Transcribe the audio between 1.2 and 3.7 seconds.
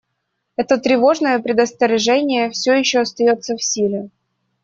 предостережение все еще остается в